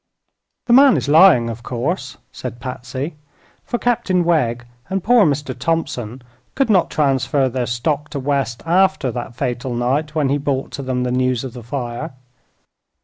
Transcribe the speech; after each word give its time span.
"The 0.65 0.73
man 0.73 0.97
is 0.97 1.07
lying, 1.07 1.47
of 1.47 1.61
course," 1.61 2.17
said 2.31 2.59
Patsy, 2.59 3.17
"for 3.63 3.77
Captain 3.77 4.23
Wegg 4.23 4.65
and 4.89 5.03
poor 5.03 5.27
Mr. 5.27 5.55
Thompson 5.55 6.23
could 6.55 6.71
not 6.71 6.89
transfer 6.89 7.47
their 7.47 7.67
stock 7.67 8.09
to 8.09 8.19
West 8.19 8.63
after 8.65 9.11
that 9.11 9.35
fatal 9.35 9.75
night 9.75 10.15
when 10.15 10.29
he 10.29 10.39
brought 10.39 10.71
to 10.71 10.81
them 10.81 11.03
the 11.03 11.11
news 11.11 11.43
of 11.43 11.53
the 11.53 11.61
fire." 11.61 12.13